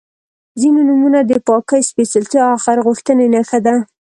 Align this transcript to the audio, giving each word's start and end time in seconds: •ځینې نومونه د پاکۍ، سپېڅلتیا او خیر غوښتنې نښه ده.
•ځینې 0.59 0.81
نومونه 0.87 1.19
د 1.25 1.31
پاکۍ، 1.47 1.81
سپېڅلتیا 1.89 2.43
او 2.51 2.57
خیر 2.63 2.79
غوښتنې 2.85 3.25
نښه 3.33 3.59
ده. 3.65 3.75